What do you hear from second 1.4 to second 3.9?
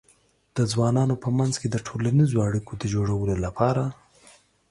کې د ټولنیزو اړیکو د جوړولو لپاره